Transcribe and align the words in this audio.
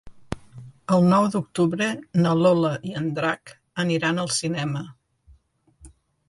El 0.95 1.03
nou 1.09 1.25
d'octubre 1.35 1.89
na 2.23 2.31
Lola 2.39 2.71
i 2.93 2.95
en 3.03 3.11
Drac 3.19 3.53
aniran 3.85 4.23
al 4.25 4.33
cinema. 4.39 4.83